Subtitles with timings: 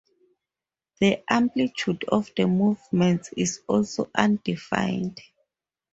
[0.99, 5.21] The amplitude of the movements is also undefined.